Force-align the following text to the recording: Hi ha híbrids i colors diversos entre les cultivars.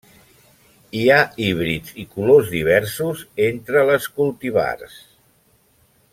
Hi 0.99 1.03
ha 1.09 1.17
híbrids 1.47 1.93
i 2.03 2.05
colors 2.15 2.49
diversos 2.55 3.21
entre 3.51 3.85
les 3.91 4.09
cultivars. 4.19 4.97